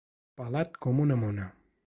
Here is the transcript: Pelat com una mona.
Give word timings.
Pelat 0.39 0.81
com 0.87 1.03
una 1.05 1.19
mona. 1.27 1.49